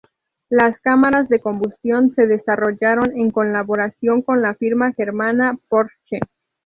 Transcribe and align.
Las 0.49 0.79
cámaras 0.79 1.29
de 1.29 1.39
combustión 1.39 2.15
se 2.15 2.25
desarrollaron 2.25 3.15
en 3.15 3.29
colaboración 3.29 4.23
con 4.23 4.41
la 4.41 4.55
firma 4.55 4.93
germana 4.93 5.59
Porsche. 5.69 6.19